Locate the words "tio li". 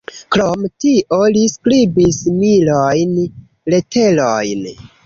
0.83-1.43